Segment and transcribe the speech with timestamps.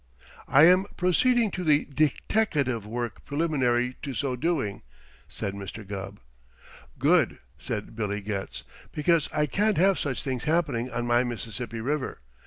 [0.47, 4.81] "I am proceeding to the deteckative work preliminary to so doing,"
[5.29, 5.87] said Mr.
[5.87, 6.19] Gubb.
[6.97, 8.63] "Good!" said Billy Getz.
[8.91, 12.19] "Because I can't have such things happening on my Mississippi River.